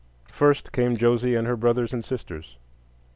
[0.31, 2.57] First came Josie and her brothers and sisters.